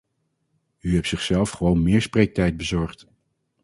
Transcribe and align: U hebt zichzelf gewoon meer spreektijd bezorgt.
U 0.79 0.93
hebt 0.93 1.07
zichzelf 1.07 1.49
gewoon 1.49 1.83
meer 1.83 2.01
spreektijd 2.01 2.57
bezorgt. 2.57 3.07